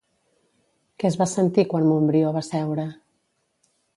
[1.03, 2.89] Què es va sentir quan Montbrió va seure?